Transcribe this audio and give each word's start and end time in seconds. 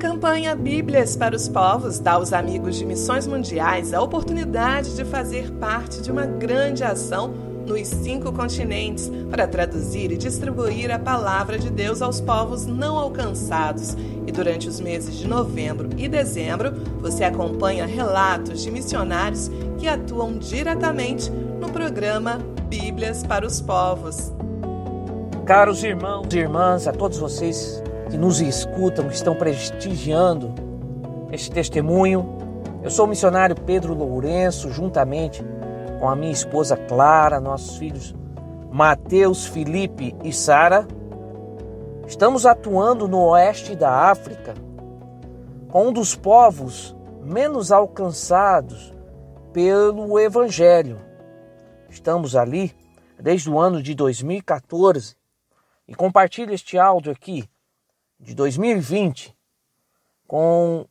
campanha 0.00 0.56
Bíblias 0.56 1.14
para 1.14 1.36
os 1.36 1.46
Povos 1.46 1.98
dá 1.98 2.12
aos 2.12 2.32
amigos 2.32 2.76
de 2.76 2.86
missões 2.86 3.26
mundiais 3.26 3.92
a 3.92 4.00
oportunidade 4.00 4.96
de 4.96 5.04
fazer 5.04 5.50
parte 5.52 6.00
de 6.00 6.10
uma 6.10 6.24
grande 6.24 6.82
ação 6.82 7.34
nos 7.66 7.86
cinco 7.86 8.32
continentes 8.32 9.12
para 9.30 9.46
traduzir 9.46 10.10
e 10.10 10.16
distribuir 10.16 10.90
a 10.90 10.98
palavra 10.98 11.58
de 11.58 11.68
Deus 11.68 12.00
aos 12.00 12.18
povos 12.18 12.64
não 12.64 12.96
alcançados. 12.96 13.94
E 14.26 14.32
durante 14.32 14.68
os 14.68 14.80
meses 14.80 15.16
de 15.16 15.28
novembro 15.28 15.90
e 15.98 16.08
dezembro, 16.08 16.72
você 16.98 17.22
acompanha 17.22 17.84
relatos 17.84 18.62
de 18.62 18.70
missionários 18.70 19.50
que 19.78 19.86
atuam 19.86 20.38
diretamente 20.38 21.30
no 21.30 21.70
programa 21.70 22.38
Bíblias 22.70 23.22
para 23.22 23.46
os 23.46 23.60
Povos. 23.60 24.32
Caros 25.44 25.84
irmãos 25.84 26.26
e 26.32 26.38
irmãs, 26.38 26.88
a 26.88 26.92
todos 26.92 27.18
vocês 27.18 27.82
que 28.10 28.18
nos 28.18 28.40
escutam, 28.40 29.08
que 29.08 29.14
estão 29.14 29.36
prestigiando 29.36 30.52
este 31.30 31.50
testemunho. 31.50 32.38
Eu 32.82 32.90
sou 32.90 33.06
o 33.06 33.08
missionário 33.08 33.54
Pedro 33.54 33.94
Lourenço, 33.94 34.70
juntamente 34.70 35.44
com 36.00 36.08
a 36.08 36.16
minha 36.16 36.32
esposa 36.32 36.76
Clara, 36.76 37.40
nossos 37.40 37.76
filhos 37.76 38.14
Mateus, 38.70 39.46
Felipe 39.46 40.14
e 40.24 40.32
Sara. 40.32 40.86
Estamos 42.06 42.44
atuando 42.46 43.06
no 43.06 43.28
oeste 43.28 43.76
da 43.76 44.10
África, 44.10 44.54
com 45.68 45.88
um 45.88 45.92
dos 45.92 46.16
povos 46.16 46.96
menos 47.22 47.70
alcançados 47.70 48.92
pelo 49.52 50.18
Evangelho. 50.18 50.98
Estamos 51.88 52.34
ali 52.34 52.74
desde 53.20 53.50
o 53.50 53.58
ano 53.58 53.82
de 53.82 53.94
2014 53.94 55.16
e 55.86 55.94
compartilho 55.94 56.54
este 56.54 56.78
áudio 56.78 57.12
aqui 57.12 57.49
de 58.20 58.34
2020 58.34 59.34
com 60.28 60.86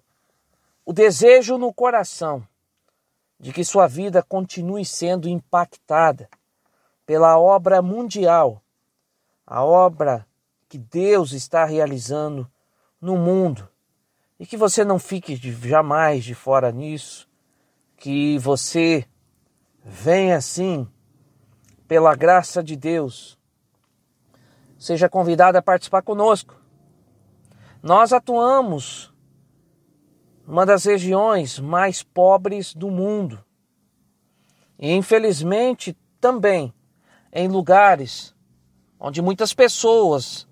o 0.83 0.91
desejo 0.91 1.57
no 1.57 1.71
coração 1.71 2.45
de 3.39 3.53
que 3.53 3.63
sua 3.63 3.87
vida 3.87 4.21
continue 4.21 4.83
sendo 4.83 5.29
impactada 5.29 6.27
pela 7.05 7.39
obra 7.39 7.81
mundial, 7.81 8.61
a 9.45 9.63
obra 9.63 10.27
que 10.67 10.77
Deus 10.77 11.31
está 11.31 11.63
realizando 11.63 12.49
no 12.99 13.17
mundo. 13.17 13.67
E 14.39 14.45
que 14.45 14.57
você 14.57 14.83
não 14.83 14.99
fique 14.99 15.35
jamais 15.35 16.23
de 16.23 16.35
fora 16.35 16.71
nisso, 16.71 17.27
que 17.97 18.37
você 18.39 19.05
venha 19.83 20.37
assim, 20.37 20.87
pela 21.87 22.15
graça 22.15 22.63
de 22.63 22.75
Deus, 22.75 23.37
seja 24.77 25.09
convidado 25.09 25.57
a 25.57 25.61
participar 25.61 26.01
conosco 26.01 26.59
nós 27.81 28.11
atuamos 28.11 29.13
numa 30.45 30.65
das 30.65 30.83
regiões 30.83 31.59
mais 31.59 32.03
pobres 32.03 32.73
do 32.73 32.89
mundo. 32.89 33.43
E 34.77 34.91
infelizmente 34.91 35.95
também 36.19 36.73
em 37.31 37.47
lugares 37.47 38.35
onde 38.99 39.21
muitas 39.21 39.53
pessoas 39.53 40.47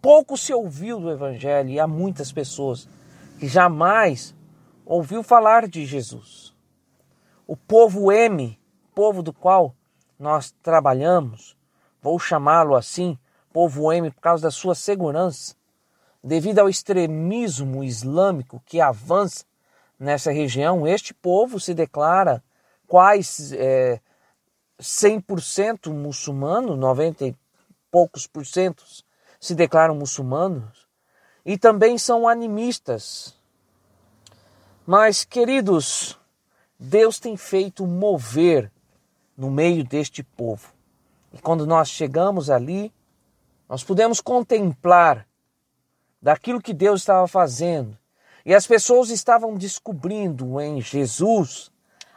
pouco 0.00 0.36
se 0.36 0.54
ouviu 0.54 0.98
do 0.98 1.10
evangelho 1.10 1.68
e 1.68 1.78
há 1.78 1.86
muitas 1.86 2.32
pessoas 2.32 2.88
que 3.38 3.46
jamais 3.46 4.34
ouviu 4.86 5.22
falar 5.22 5.68
de 5.68 5.84
Jesus. 5.84 6.54
O 7.46 7.56
povo 7.56 8.10
M, 8.10 8.58
povo 8.94 9.22
do 9.22 9.32
qual 9.32 9.74
nós 10.18 10.54
trabalhamos, 10.62 11.56
vou 12.00 12.18
chamá-lo 12.18 12.74
assim, 12.74 13.18
povo 13.52 13.92
M 13.92 14.10
por 14.10 14.20
causa 14.20 14.44
da 14.44 14.50
sua 14.50 14.74
segurança, 14.74 15.54
devido 16.22 16.58
ao 16.58 16.68
extremismo 16.68 17.82
islâmico 17.82 18.62
que 18.66 18.80
avança 18.80 19.44
nessa 19.98 20.30
região, 20.32 20.86
este 20.86 21.12
povo 21.14 21.58
se 21.58 21.74
declara 21.74 22.42
quase 22.86 23.56
é, 23.56 24.00
100% 24.80 25.92
muçulmano, 25.92 26.76
90 26.76 27.26
e 27.26 27.36
poucos 27.90 28.26
por 28.26 28.46
cento 28.46 28.84
se 29.38 29.54
declaram 29.54 29.94
muçulmanos, 29.94 30.86
e 31.44 31.56
também 31.56 31.96
são 31.96 32.28
animistas. 32.28 33.34
Mas, 34.86 35.24
queridos, 35.24 36.18
Deus 36.78 37.18
tem 37.18 37.36
feito 37.36 37.86
mover 37.86 38.70
no 39.36 39.50
meio 39.50 39.82
deste 39.82 40.22
povo. 40.22 40.72
E 41.32 41.38
quando 41.38 41.66
nós 41.66 41.88
chegamos 41.88 42.50
ali, 42.50 42.92
nós 43.68 43.82
pudemos 43.82 44.20
contemplar 44.20 45.26
daquilo 46.20 46.60
que 46.60 46.74
Deus 46.74 47.00
estava 47.00 47.26
fazendo. 47.26 47.96
E 48.44 48.54
as 48.54 48.66
pessoas 48.66 49.10
estavam 49.10 49.54
descobrindo 49.54 50.60
em 50.60 50.80
Jesus 50.80 51.70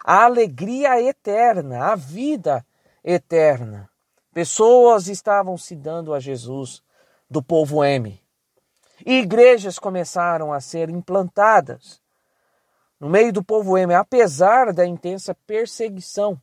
a 0.04 0.26
alegria 0.26 1.02
eterna, 1.02 1.92
a 1.92 1.96
vida 1.96 2.66
eterna. 3.04 3.90
Pessoas 4.34 5.08
estavam 5.08 5.58
se 5.58 5.76
dando 5.76 6.14
a 6.14 6.20
Jesus 6.20 6.82
do 7.30 7.42
povo 7.42 7.84
M. 7.84 8.22
E 9.06 9.20
igrejas 9.20 9.78
começaram 9.78 10.52
a 10.52 10.60
ser 10.60 10.90
implantadas 10.90 12.02
no 13.00 13.10
meio 13.10 13.34
do 13.34 13.44
povo 13.44 13.78
M, 13.78 13.94
apesar 13.94 14.72
da 14.72 14.86
intensa 14.86 15.36
perseguição 15.46 16.40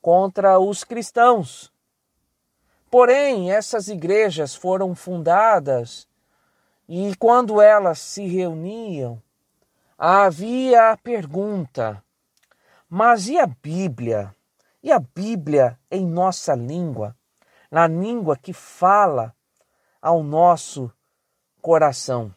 contra 0.00 0.58
os 0.58 0.84
cristãos. 0.84 1.72
Porém, 2.90 3.52
essas 3.52 3.88
igrejas 3.88 4.54
foram 4.54 4.94
fundadas 4.94 6.06
e 6.92 7.14
quando 7.14 7.62
elas 7.62 8.00
se 8.00 8.26
reuniam, 8.26 9.22
havia 9.96 10.90
a 10.90 10.96
pergunta: 10.96 12.02
mas 12.88 13.28
e 13.28 13.38
a 13.38 13.46
Bíblia? 13.46 14.34
E 14.82 14.90
a 14.90 14.98
Bíblia 14.98 15.78
em 15.88 16.04
nossa 16.04 16.52
língua? 16.52 17.16
Na 17.70 17.86
língua 17.86 18.36
que 18.36 18.52
fala 18.52 19.32
ao 20.02 20.24
nosso 20.24 20.90
coração. 21.62 22.34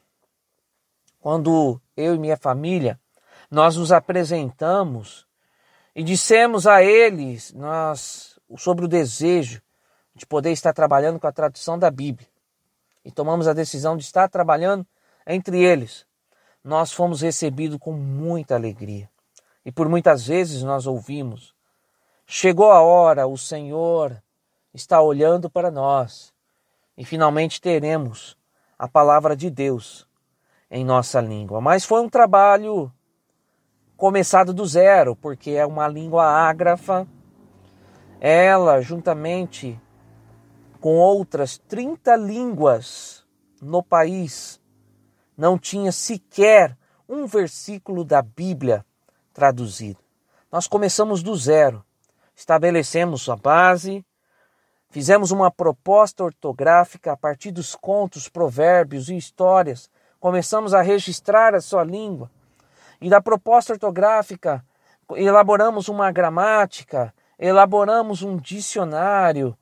Quando 1.19 1.81
eu 1.97 2.13
e 2.13 2.19
minha 2.19 2.37
família 2.37 2.99
nós 3.49 3.75
nos 3.75 3.91
apresentamos 3.91 5.25
e 5.95 6.03
dissemos 6.03 6.67
a 6.67 6.83
eles 6.83 7.51
nós 7.53 8.39
sobre 8.57 8.85
o 8.85 8.87
desejo 8.87 9.63
de 10.13 10.27
poder 10.27 10.51
estar 10.51 10.73
trabalhando 10.73 11.19
com 11.19 11.25
a 11.25 11.31
tradução 11.31 11.79
da 11.79 11.89
Bíblia 11.89 12.32
e 13.03 13.11
tomamos 13.11 13.47
a 13.47 13.53
decisão 13.53 13.97
de 13.97 14.03
estar 14.03 14.29
trabalhando 14.29 14.85
entre 15.25 15.61
eles, 15.61 16.05
nós 16.63 16.91
fomos 16.91 17.21
recebidos 17.21 17.77
com 17.79 17.91
muita 17.91 18.55
alegria. 18.55 19.09
E 19.65 19.71
por 19.71 19.89
muitas 19.89 20.27
vezes 20.27 20.63
nós 20.63 20.87
ouvimos: 20.87 21.53
chegou 22.25 22.71
a 22.71 22.81
hora, 22.81 23.27
o 23.27 23.37
Senhor 23.37 24.21
está 24.73 25.01
olhando 25.01 25.49
para 25.49 25.69
nós 25.69 26.33
e 26.97 27.05
finalmente 27.05 27.61
teremos 27.61 28.37
a 28.77 28.87
palavra 28.87 29.35
de 29.35 29.49
Deus 29.49 30.07
em 30.69 30.83
nossa 30.83 31.21
língua. 31.21 31.61
Mas 31.61 31.85
foi 31.85 32.01
um 32.01 32.09
trabalho 32.09 32.91
começado 33.95 34.53
do 34.53 34.65
zero, 34.65 35.15
porque 35.15 35.51
é 35.51 35.65
uma 35.65 35.87
língua 35.87 36.25
ágrafa. 36.25 37.07
Ela, 38.19 38.81
juntamente 38.81 39.79
com 40.83 40.97
outras 40.97 41.57
30 41.57 42.13
línguas 42.17 43.25
no 43.61 43.81
país, 43.81 44.59
não 45.37 45.57
tinha 45.57 45.93
sequer 45.93 46.77
um 47.07 47.25
versículo 47.25 48.03
da 48.03 48.21
Bíblia 48.21 48.85
traduzido. 49.33 49.99
Nós 50.51 50.67
começamos 50.67 51.23
do 51.23 51.33
zero, 51.37 51.85
estabelecemos 52.35 53.29
a 53.29 53.37
base, 53.37 54.05
fizemos 54.89 55.31
uma 55.31 55.49
proposta 55.49 56.21
ortográfica 56.21 57.13
a 57.13 57.17
partir 57.17 57.51
dos 57.51 57.77
contos, 57.77 58.27
provérbios 58.27 59.07
e 59.07 59.15
histórias, 59.15 59.89
começamos 60.19 60.73
a 60.73 60.81
registrar 60.81 61.55
a 61.55 61.61
sua 61.61 61.85
língua. 61.85 62.29
E 62.99 63.09
da 63.09 63.21
proposta 63.21 63.71
ortográfica, 63.71 64.61
elaboramos 65.15 65.87
uma 65.87 66.11
gramática, 66.11 67.13
elaboramos 67.39 68.21
um 68.21 68.35
dicionário, 68.35 69.57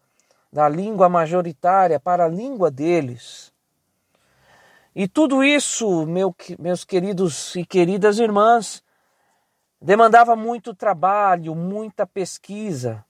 da 0.52 0.68
língua 0.68 1.08
majoritária 1.08 2.00
para 2.00 2.26
a 2.26 2.30
língua 2.30 2.70
deles. 2.70 3.54
E 4.94 5.08
tudo 5.08 5.44
isso, 5.44 6.06
meu, 6.06 6.36
meus 6.60 6.84
queridos 6.84 7.56
e 7.56 7.66
queridas 7.66 8.20
irmãs, 8.20 8.84
demandava 9.82 10.36
muito 10.36 10.76
trabalho, 10.76 11.56
muita 11.56 12.06
pesquisa. 12.06 13.06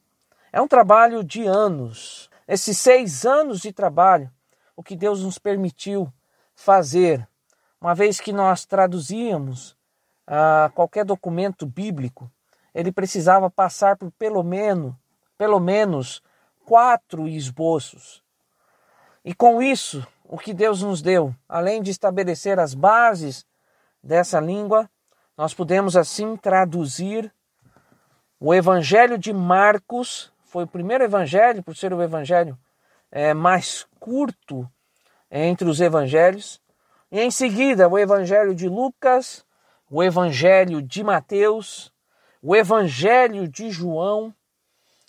É 0.53 0.61
um 0.61 0.67
trabalho 0.67 1.23
de 1.23 1.45
anos. 1.45 2.29
Esses 2.47 2.77
seis 2.77 3.25
anos 3.25 3.61
de 3.61 3.73
trabalho, 3.73 4.31
o 4.75 4.83
que 4.83 4.95
Deus 4.95 5.23
nos 5.23 5.39
permitiu 5.39 6.11
fazer, 6.53 7.27
uma 7.79 7.95
vez 7.95 8.19
que 8.19 8.31
nós 8.31 8.63
traduzíamos 8.65 9.75
ah, 10.27 10.71
qualquer 10.75 11.03
documento 11.03 11.65
bíblico, 11.65 12.29
ele 12.75 12.91
precisava 12.91 13.49
passar 13.49 13.97
por 13.97 14.11
pelo 14.11 14.43
menos, 14.43 14.93
pelo 15.38 15.59
menos 15.59 16.21
quatro 16.65 17.27
esboços. 17.27 18.23
E 19.23 19.33
com 19.33 19.61
isso, 19.61 20.05
o 20.23 20.37
que 20.37 20.53
Deus 20.53 20.81
nos 20.81 21.01
deu, 21.01 21.35
além 21.47 21.81
de 21.81 21.91
estabelecer 21.91 22.59
as 22.59 22.73
bases 22.73 23.45
dessa 24.03 24.39
língua, 24.39 24.89
nós 25.37 25.53
podemos 25.53 25.95
assim 25.95 26.35
traduzir 26.35 27.33
o 28.39 28.53
Evangelho 28.53 29.17
de 29.17 29.31
Marcos, 29.31 30.31
foi 30.45 30.63
o 30.65 30.67
primeiro 30.67 31.03
evangelho, 31.03 31.63
por 31.63 31.75
ser 31.77 31.93
o 31.93 32.01
evangelho 32.01 32.57
é, 33.11 33.33
mais 33.33 33.85
curto 33.99 34.69
entre 35.29 35.69
os 35.69 35.79
evangelhos, 35.79 36.61
e 37.11 37.21
em 37.21 37.31
seguida 37.31 37.87
o 37.87 37.97
evangelho 37.97 38.53
de 38.53 38.67
Lucas, 38.67 39.45
o 39.89 40.03
evangelho 40.03 40.81
de 40.81 41.03
Mateus, 41.03 41.93
o 42.41 42.55
evangelho 42.55 43.47
de 43.47 43.69
João, 43.69 44.33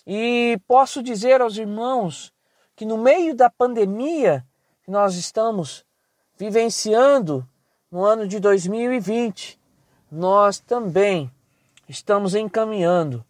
e 0.05 0.59
posso 0.67 1.01
dizer 1.01 1.41
aos 1.41 1.57
irmãos 1.57 2.33
que 2.75 2.85
no 2.85 2.97
meio 2.97 3.35
da 3.35 3.49
pandemia 3.49 4.45
que 4.83 4.91
nós 4.91 5.15
estamos 5.15 5.85
vivenciando 6.37 7.47
no 7.89 8.03
ano 8.03 8.27
de 8.27 8.39
2020, 8.39 9.59
nós 10.11 10.59
também 10.59 11.31
estamos 11.87 12.35
encaminhando 12.35 13.23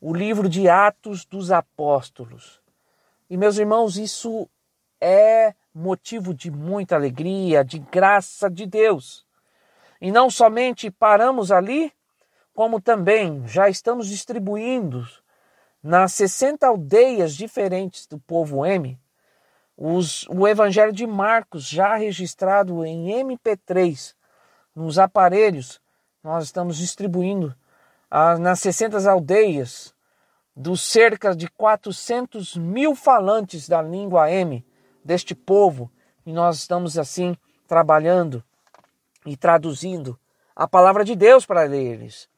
o 0.00 0.12
livro 0.12 0.48
de 0.48 0.68
Atos 0.68 1.24
dos 1.24 1.52
Apóstolos. 1.52 2.60
E 3.28 3.36
meus 3.36 3.58
irmãos, 3.58 3.96
isso 3.96 4.48
é 5.00 5.54
motivo 5.72 6.34
de 6.34 6.50
muita 6.50 6.96
alegria, 6.96 7.64
de 7.64 7.78
graça 7.78 8.50
de 8.50 8.66
Deus. 8.66 9.24
E 10.00 10.10
não 10.10 10.30
somente 10.30 10.90
paramos 10.90 11.52
ali, 11.52 11.92
como 12.54 12.80
também 12.80 13.46
já 13.46 13.68
estamos 13.68 14.08
distribuindo 14.08 15.06
nas 15.82 16.12
60 16.14 16.66
aldeias 16.66 17.34
diferentes 17.34 18.06
do 18.06 18.18
povo 18.18 18.64
M, 18.64 18.98
os, 19.76 20.26
o 20.28 20.46
Evangelho 20.46 20.92
de 20.92 21.06
Marcos, 21.06 21.64
já 21.66 21.96
registrado 21.96 22.84
em 22.84 23.08
MP3, 23.24 24.14
nos 24.74 24.98
aparelhos, 24.98 25.80
nós 26.22 26.44
estamos 26.44 26.76
distribuindo 26.76 27.54
ah, 28.10 28.38
nas 28.38 28.60
60 28.60 29.10
aldeias 29.10 29.94
dos 30.54 30.82
cerca 30.82 31.34
de 31.34 31.48
400 31.48 32.56
mil 32.56 32.94
falantes 32.94 33.68
da 33.68 33.80
língua 33.80 34.30
M 34.30 34.64
deste 35.02 35.34
povo, 35.34 35.90
e 36.26 36.32
nós 36.32 36.58
estamos 36.58 36.98
assim 36.98 37.36
trabalhando 37.66 38.44
e 39.24 39.36
traduzindo 39.36 40.18
a 40.54 40.68
palavra 40.68 41.04
de 41.04 41.16
Deus 41.16 41.46
para 41.46 41.64
eles. 41.74 42.28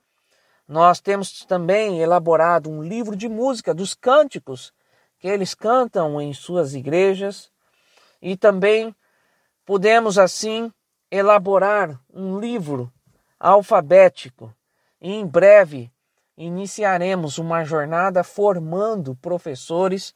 Nós 0.73 1.03
temos 1.03 1.45
também 1.45 2.01
elaborado 2.01 2.71
um 2.71 2.83
livro 2.83 3.15
de 3.15 3.29
música 3.29 3.75
dos 3.75 3.93
cânticos 3.93 4.73
que 5.19 5.29
eles 5.29 5.55
cantam 5.55 6.19
em 6.19 6.33
suas 6.33 6.73
igrejas 6.73 7.53
e 8.23 8.39
também 8.39 8.97
podemos 9.67 10.17
assim 10.17 10.73
elaborar 11.11 12.01
um 12.11 12.41
livro 12.41 12.91
alfabético. 13.39 14.51
E 14.99 15.13
em 15.13 15.27
breve 15.27 15.93
iniciaremos 16.39 17.37
uma 17.37 17.63
jornada 17.65 18.25
formando 18.25 19.15
professores 19.17 20.15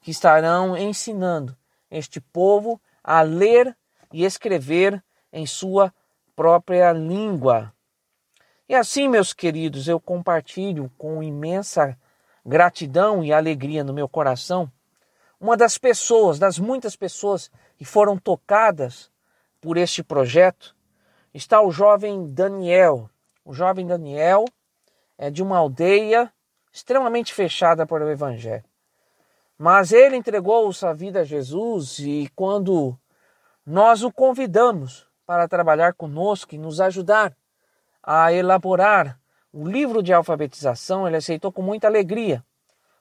que 0.00 0.12
estarão 0.12 0.76
ensinando 0.76 1.56
este 1.90 2.20
povo 2.20 2.80
a 3.02 3.22
ler 3.22 3.76
e 4.12 4.24
escrever 4.24 5.02
em 5.32 5.46
sua 5.46 5.92
própria 6.36 6.92
língua. 6.92 7.74
E 8.68 8.74
assim, 8.74 9.08
meus 9.08 9.32
queridos, 9.32 9.88
eu 9.88 10.00
compartilho 10.00 10.90
com 10.98 11.22
imensa 11.22 11.96
gratidão 12.44 13.22
e 13.22 13.32
alegria 13.32 13.84
no 13.84 13.92
meu 13.92 14.08
coração 14.08 14.70
uma 15.40 15.56
das 15.56 15.76
pessoas, 15.76 16.38
das 16.38 16.58
muitas 16.58 16.96
pessoas 16.96 17.50
que 17.76 17.84
foram 17.84 18.16
tocadas 18.16 19.10
por 19.60 19.76
este 19.76 20.02
projeto, 20.02 20.74
está 21.34 21.60
o 21.60 21.70
jovem 21.70 22.32
Daniel. 22.32 23.10
O 23.44 23.52
jovem 23.52 23.86
Daniel 23.86 24.46
é 25.18 25.30
de 25.30 25.42
uma 25.42 25.58
aldeia 25.58 26.32
extremamente 26.72 27.34
fechada 27.34 27.86
para 27.86 28.04
o 28.04 28.10
Evangelho. 28.10 28.64
Mas 29.58 29.92
ele 29.92 30.16
entregou 30.16 30.72
sua 30.72 30.92
vida 30.92 31.20
a 31.20 31.24
Jesus 31.24 31.98
e 31.98 32.30
quando 32.34 32.98
nós 33.64 34.02
o 34.02 34.12
convidamos 34.12 35.06
para 35.26 35.48
trabalhar 35.48 35.94
conosco 35.94 36.54
e 36.54 36.58
nos 36.58 36.80
ajudar 36.80 37.36
a 38.06 38.32
elaborar 38.32 39.18
o 39.52 39.66
livro 39.66 40.00
de 40.00 40.12
alfabetização, 40.12 41.08
ele 41.08 41.16
aceitou 41.16 41.50
com 41.50 41.60
muita 41.60 41.88
alegria. 41.88 42.44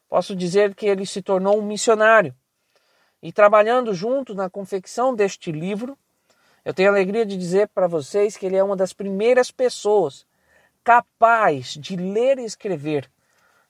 Posso 0.10 0.36
dizer 0.36 0.74
que 0.74 0.88
ele 0.88 1.06
se 1.06 1.22
tornou 1.22 1.60
um 1.60 1.62
missionário. 1.62 2.34
E 3.22 3.32
trabalhando 3.32 3.94
junto 3.94 4.34
na 4.34 4.50
confecção 4.50 5.14
deste 5.14 5.52
livro, 5.52 5.96
eu 6.64 6.74
tenho 6.74 6.90
a 6.90 6.94
alegria 6.94 7.26
de 7.26 7.38
dizer 7.38 7.68
para 7.68 7.88
vocês 7.88 8.36
que 8.36 8.48
ele 8.48 8.56
é 8.56 8.64
uma 8.64 8.76
das 8.76 8.94
primeiras 8.94 9.52
pessoas 9.52 10.26
capaz 10.84 11.74
de 11.74 11.96
ler 11.96 12.40
e 12.40 12.46
escrever 12.46 13.10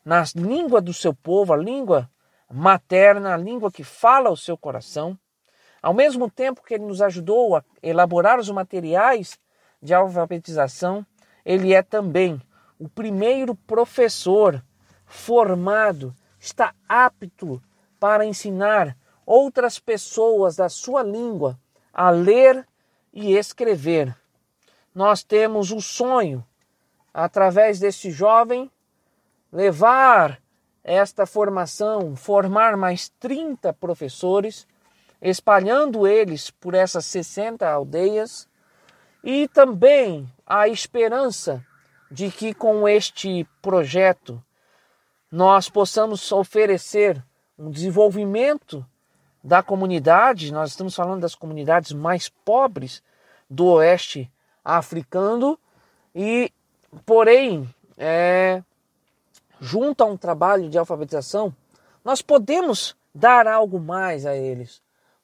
na 0.03 0.23
língua 0.35 0.79
do 0.79 0.93
seu 0.93 1.13
povo, 1.13 1.51
a 1.51 1.57
língua 1.57 2.09
materna, 2.49 3.33
a 3.33 3.37
língua 3.37 3.71
que 3.71 3.83
fala 3.83 4.29
o 4.29 4.37
seu 4.37 4.57
coração, 4.57 5.17
ao 5.81 5.93
mesmo 5.93 6.29
tempo 6.29 6.63
que 6.63 6.75
ele 6.75 6.85
nos 6.85 7.01
ajudou 7.01 7.55
a 7.55 7.63
elaborar 7.81 8.39
os 8.39 8.49
materiais 8.49 9.39
de 9.81 9.93
alfabetização, 9.93 11.05
ele 11.45 11.73
é 11.73 11.83
também 11.83 12.41
o 12.79 12.89
primeiro 12.89 13.55
professor 13.55 14.63
formado, 15.05 16.13
está 16.39 16.73
apto 16.89 17.61
para 17.99 18.25
ensinar 18.25 18.97
outras 19.25 19.79
pessoas 19.79 20.55
da 20.55 20.69
sua 20.69 21.03
língua 21.03 21.59
a 21.93 22.09
ler 22.09 22.67
e 23.13 23.35
escrever. 23.35 24.15
Nós 24.93 25.23
temos 25.23 25.71
o 25.71 25.81
sonho 25.81 26.45
através 27.13 27.79
deste 27.79 28.11
jovem, 28.11 28.69
levar 29.51 30.41
esta 30.83 31.25
formação, 31.25 32.15
formar 32.15 32.75
mais 32.75 33.09
30 33.19 33.73
professores, 33.73 34.67
espalhando 35.21 36.05
eles 36.05 36.51
por 36.51 36.73
essas 36.73 37.05
60 37.05 37.67
aldeias, 37.67 38.47
e 39.25 39.47
também 39.49 40.31
a 40.45 40.69
esperança 40.69 41.61
de 42.09 42.31
que 42.31 42.53
com 42.53 42.87
este 42.87 43.45
projeto 43.61 44.41
nós 45.29 45.67
possamos 45.67 46.31
oferecer 46.31 47.21
um 47.59 47.69
desenvolvimento 47.69 48.85
da 49.43 49.61
comunidade, 49.61 50.53
nós 50.53 50.69
estamos 50.69 50.95
falando 50.95 51.21
das 51.21 51.35
comunidades 51.35 51.91
mais 51.91 52.29
pobres 52.29 53.03
do 53.49 53.65
oeste 53.65 54.31
africano, 54.63 55.59
e 56.13 56.51
Porém, 57.03 57.67
é, 57.97 58.61
junto 59.59 60.03
a 60.03 60.05
um 60.05 60.15
trabalho 60.15 60.69
de 60.69 60.77
alfabetização, 60.77 61.53
nós 62.03 62.21
podemos 62.21 62.95
dar 63.13 63.47
algo 63.47 63.79
mais 63.79 64.25
a 64.25 64.35
eles, 64.35 64.81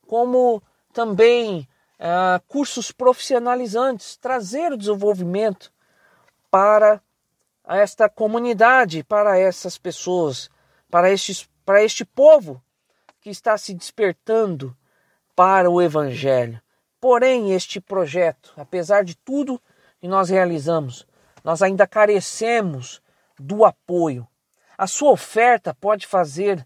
como 0.07 0.61
também 0.91 1.67
é, 2.03 2.41
cursos 2.47 2.91
profissionalizantes, 2.91 4.17
trazer 4.17 4.73
o 4.73 4.77
desenvolvimento 4.77 5.71
para 6.49 6.99
esta 7.63 8.09
comunidade, 8.09 9.03
para 9.03 9.37
essas 9.37 9.77
pessoas, 9.77 10.49
para, 10.89 11.11
estes, 11.11 11.47
para 11.63 11.83
este 11.83 12.03
povo 12.03 12.59
que 13.21 13.29
está 13.29 13.55
se 13.55 13.75
despertando 13.75 14.75
para 15.35 15.69
o 15.69 15.79
Evangelho. 15.79 16.59
Porém, 16.99 17.51
este 17.53 17.79
projeto, 17.79 18.51
apesar 18.57 19.03
de 19.03 19.15
tudo 19.15 19.61
que 19.99 20.07
nós 20.07 20.29
realizamos, 20.29 21.05
nós 21.43 21.61
ainda 21.61 21.85
carecemos 21.85 22.99
do 23.39 23.63
apoio. 23.63 24.27
A 24.75 24.87
sua 24.87 25.11
oferta 25.11 25.71
pode 25.71 26.07
fazer 26.07 26.65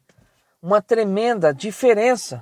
uma 0.61 0.81
tremenda 0.81 1.53
diferença. 1.53 2.41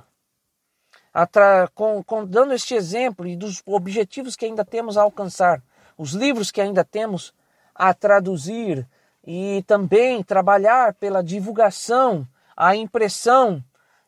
Com, 1.74 2.02
com, 2.02 2.26
dando 2.26 2.54
este 2.54 2.74
exemplo 2.74 3.26
e 3.26 3.36
dos 3.36 3.62
objetivos 3.64 4.34
que 4.34 4.44
ainda 4.44 4.64
temos 4.64 4.96
a 4.96 5.02
alcançar, 5.02 5.62
os 5.96 6.12
livros 6.12 6.50
que 6.50 6.60
ainda 6.60 6.84
temos 6.84 7.32
a 7.74 7.94
traduzir 7.94 8.86
e 9.24 9.62
também 9.66 10.22
trabalhar 10.22 10.94
pela 10.94 11.22
divulgação, 11.22 12.26
a 12.56 12.74
impressão 12.74 13.62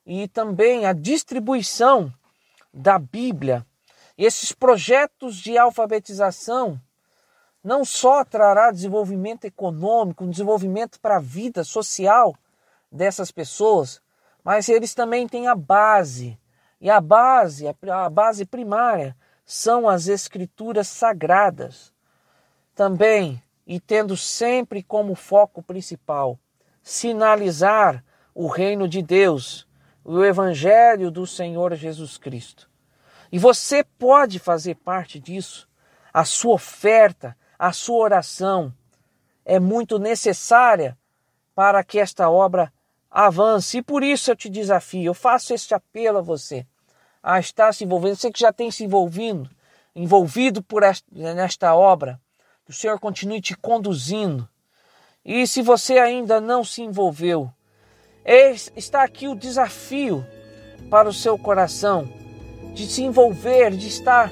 e 0.04 0.28
também 0.28 0.84
a 0.84 0.92
distribuição 0.92 2.12
da 2.72 2.98
Bíblia. 2.98 3.64
Esses 4.18 4.52
projetos 4.52 5.36
de 5.36 5.56
alfabetização 5.56 6.80
não 7.62 7.84
só 7.84 8.24
trará 8.24 8.70
desenvolvimento 8.70 9.44
econômico, 9.44 10.24
um 10.24 10.30
desenvolvimento 10.30 11.00
para 11.00 11.16
a 11.16 11.20
vida 11.20 11.64
social 11.64 12.34
dessas 12.90 13.30
pessoas, 13.32 14.00
mas 14.44 14.68
eles 14.68 14.94
também 14.94 15.26
têm 15.26 15.48
a 15.48 15.54
base. 15.54 16.38
E 16.80 16.90
a 16.90 17.00
base, 17.00 17.66
a 17.68 18.10
base 18.10 18.44
primária, 18.44 19.16
são 19.44 19.88
as 19.88 20.08
escrituras 20.08 20.88
sagradas. 20.88 21.92
Também, 22.74 23.42
e 23.66 23.80
tendo 23.80 24.16
sempre 24.16 24.82
como 24.82 25.14
foco 25.14 25.62
principal, 25.62 26.38
sinalizar 26.82 28.04
o 28.34 28.48
reino 28.48 28.86
de 28.86 29.02
Deus, 29.02 29.66
o 30.04 30.22
evangelho 30.24 31.10
do 31.10 31.26
Senhor 31.26 31.74
Jesus 31.74 32.18
Cristo. 32.18 32.68
E 33.32 33.38
você 33.38 33.82
pode 33.82 34.38
fazer 34.38 34.76
parte 34.76 35.18
disso 35.18 35.68
a 36.16 36.24
sua 36.24 36.54
oferta, 36.54 37.36
a 37.58 37.72
sua 37.72 37.98
oração 37.98 38.72
é 39.44 39.60
muito 39.60 39.98
necessária 39.98 40.96
para 41.54 41.84
que 41.84 41.98
esta 41.98 42.30
obra 42.30 42.72
avance. 43.10 43.78
E 43.78 43.82
por 43.82 44.02
isso 44.02 44.30
eu 44.30 44.36
te 44.36 44.48
desafio, 44.48 45.04
eu 45.04 45.14
faço 45.14 45.54
este 45.54 45.74
apelo 45.74 46.18
a 46.18 46.22
você 46.22 46.66
a 47.22 47.40
estar 47.40 47.72
se 47.72 47.82
envolvendo. 47.84 48.14
Você 48.14 48.30
que 48.30 48.38
já 48.38 48.52
tem 48.52 48.70
se 48.70 48.84
envolvido, 48.84 49.50
envolvido 49.94 50.62
por 50.62 50.84
esta, 50.84 51.04
nesta 51.34 51.74
obra, 51.74 52.20
que 52.64 52.70
o 52.70 52.74
Senhor 52.74 53.00
continue 53.00 53.40
te 53.40 53.56
conduzindo. 53.56 54.48
E 55.24 55.44
se 55.44 55.60
você 55.60 55.98
ainda 55.98 56.40
não 56.40 56.62
se 56.62 56.82
envolveu, 56.82 57.50
está 58.76 59.02
aqui 59.02 59.26
o 59.26 59.34
desafio 59.34 60.24
para 60.88 61.08
o 61.08 61.12
seu 61.12 61.36
coração 61.36 62.08
de 62.74 62.86
se 62.86 63.02
envolver, 63.02 63.72
de 63.72 63.88
estar 63.88 64.30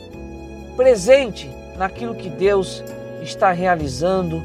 presente 0.77 1.49
naquilo 1.77 2.15
que 2.15 2.31
Deus 2.31 2.83
está 3.23 3.51
realizando 3.51 4.41